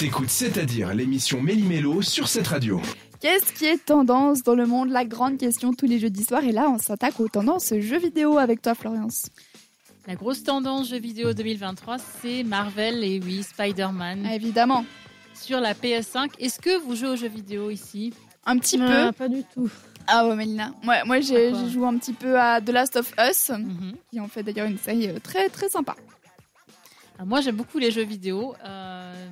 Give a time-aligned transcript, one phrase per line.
[0.00, 2.80] T'écoutes C'est-à-dire l'émission Méli-Mélo sur cette radio.
[3.20, 4.88] Qu'est-ce qui est tendance dans le monde?
[4.88, 6.42] La grande question tous les jeudis soirs.
[6.44, 9.28] Et là, on s'attaque aux tendances jeux vidéo avec toi, Florence.
[10.06, 14.24] La grosse tendance jeux vidéo 2023, c'est Marvel et oui, Spider-Man.
[14.24, 14.86] Évidemment.
[15.34, 18.14] Sur la PS5, est-ce que vous jouez aux jeux vidéo ici?
[18.46, 19.12] Un petit Ah, peu.
[19.12, 19.68] Pas du tout.
[20.06, 20.72] Ah ouais, Mélina.
[20.82, 23.92] Moi, j'ai quoi j'ai joué un petit peu à The Last of Us, Mhm.
[24.10, 25.94] qui en fait d'ailleurs une série euh, très très sympa.
[27.18, 28.54] Ah, Moi, j'aime beaucoup les jeux vidéo.
[28.64, 28.79] Euh,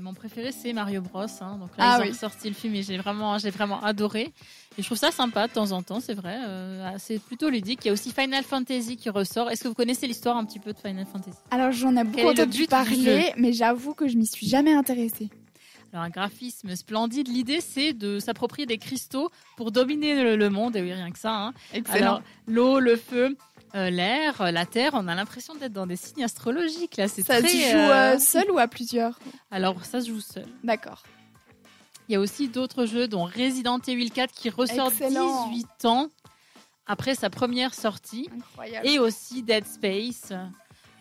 [0.08, 1.20] mon préféré, c'est Mario Bros.
[1.40, 1.56] hein.
[1.58, 2.10] Donc là, Ah ils ont oui.
[2.10, 4.32] ressorti le film et j'ai vraiment, j'ai vraiment adoré.
[4.76, 6.38] Et je trouve ça sympa de temps en temps, c'est vrai.
[6.46, 7.80] Euh, ah, c'est plutôt ludique.
[7.84, 9.50] Il y a aussi Final Fantasy qui ressort.
[9.50, 11.36] Est-ce que vous connaissez l'histoire un petit peu de Final Fantasy?
[11.50, 15.28] Alors j'en ai beaucoup entendu parler, mais j'avoue que je m'y suis jamais intéressée.
[15.92, 17.28] Alors, un graphisme splendide.
[17.28, 20.76] L'idée, c'est de s'approprier des cristaux pour dominer le, le monde.
[20.76, 21.32] Et oui, rien que ça.
[21.32, 21.54] hein.
[21.72, 21.96] Excellent.
[22.16, 23.34] Alors, l'eau, le feu,
[23.74, 26.96] euh, l'air, euh, la terre, on a l'impression d'être dans des signes astrologiques.
[26.96, 27.48] Là, c'est ça très.
[27.48, 29.18] se joue euh, euh, seul ou à plusieurs?
[29.50, 30.46] Alors, ça se joue seul.
[30.64, 31.02] D'accord.
[32.08, 35.48] Il y a aussi d'autres jeux, dont Resident Evil 4 qui ressort Excellent.
[35.50, 36.08] 18 ans
[36.86, 38.28] après sa première sortie.
[38.34, 38.86] Incroyable.
[38.88, 40.32] Et aussi Dead Space.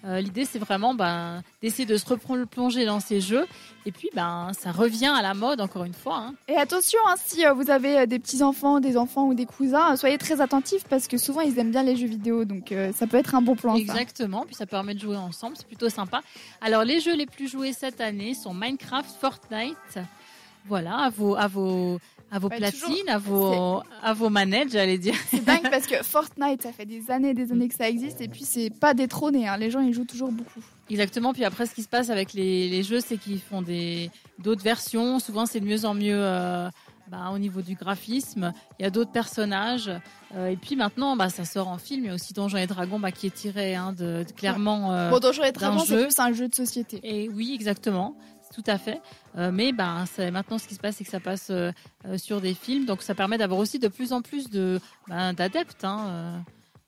[0.06, 3.46] Euh, L'idée, c'est vraiment ben, d'essayer de se replonger dans ces jeux.
[3.86, 6.18] Et puis, ben, ça revient à la mode, encore une fois.
[6.18, 6.34] hein.
[6.48, 9.96] Et attention, hein, si euh, vous avez euh, des petits-enfants, des enfants ou des cousins,
[9.96, 13.08] soyez très attentifs parce que souvent ils aiment bien les jeux vidéo, donc euh, ça
[13.08, 13.74] peut être un bon plan.
[13.74, 13.80] ça.
[13.82, 16.22] Exactement, puis ça permet de jouer ensemble, c'est plutôt sympa.
[16.62, 20.00] Alors les jeux les plus joués cette année sont Minecraft, Fortnite.
[20.66, 22.00] Voilà, à vos à vos
[22.32, 25.16] à vos Bah, platines, toujours, à vos à vos manettes, j'allais dire.
[25.30, 28.22] C'est dingue parce que Fortnite, ça fait des années et des années que ça existe
[28.22, 29.58] et puis c'est pas détrôné, hein.
[29.58, 30.62] les gens ils jouent toujours beaucoup.
[30.90, 34.10] Exactement, puis après ce qui se passe avec les, les jeux, c'est qu'ils font des
[34.40, 36.70] d'autres versions, souvent c'est de mieux en mieux euh,
[37.10, 39.92] bah, au niveau du graphisme, il y a d'autres personnages
[40.36, 42.68] Euh, et puis maintenant bah, ça sort en film, il y a aussi Donjons et
[42.68, 46.04] Dragons bah, qui est tiré hein, de, de clairement euh, Bon, Donjons et Dragons, c'est
[46.04, 47.00] plus un jeu de société.
[47.02, 48.18] Et oui, exactement,
[48.54, 49.02] tout à fait.
[49.38, 51.72] Euh, mais ben, maintenant, ce qui se passe, c'est que ça passe euh,
[52.06, 55.34] euh, sur des films, donc ça permet d'avoir aussi de plus en plus de ben,
[55.34, 55.84] d'adeptes.
[55.84, 56.44] hein,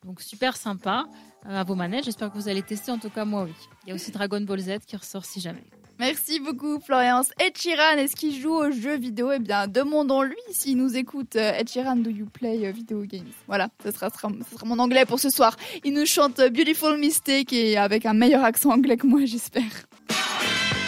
[0.05, 1.05] donc super sympa
[1.45, 2.05] à vos manettes.
[2.05, 2.91] J'espère que vous allez tester.
[2.91, 3.51] En tout cas, moi, oui.
[3.85, 5.63] Il y a aussi Dragon Ball Z qui ressort si jamais.
[5.99, 7.31] Merci beaucoup Florence.
[7.39, 9.33] Ed Sheeran, est-ce qu'il joue aux jeux vidéo?
[9.33, 11.35] Eh bien, demandons-lui s'il nous écoute.
[11.35, 13.27] Ed Sheeran, do you play video games?
[13.47, 15.57] Voilà, ce sera, sera- sera mon anglais pour ce soir.
[15.83, 19.63] Il nous chante Beautiful Mistake et avec un meilleur accent anglais que moi, j'espère.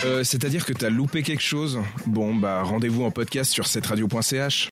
[0.04, 1.80] Euh, C'est-à-dire que t'as loupé quelque chose?
[2.08, 4.60] Bon, bah rendez-vous en podcast sur cetteradio.ch.